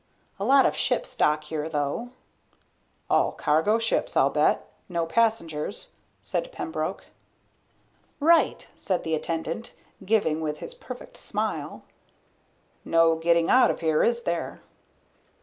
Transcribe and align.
A 0.39 0.43
lot 0.45 0.65
of 0.65 0.75
ships 0.75 1.15
dock 1.15 1.43
here, 1.43 1.69
though." 1.69 2.09
"All 3.07 3.31
cargo 3.31 3.77
ships, 3.77 4.17
I'll 4.17 4.31
bet. 4.31 4.67
No 4.89 5.05
passengers," 5.05 5.91
said 6.23 6.51
Pembroke. 6.51 7.05
"Right," 8.19 8.65
said 8.75 9.03
the 9.03 9.13
attendant, 9.13 9.75
giving 10.03 10.41
with 10.41 10.57
his 10.57 10.73
perfect 10.73 11.17
smile. 11.17 11.83
"No 12.83 13.15
getting 13.15 13.51
out 13.51 13.69
of 13.69 13.81
here, 13.81 14.01
is 14.01 14.23
there?" 14.23 14.63